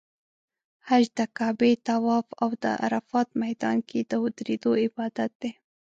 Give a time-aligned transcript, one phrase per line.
[0.87, 5.51] حج د کعبې طواف او د عرفات میدان کې د ودریدو عبادت دی.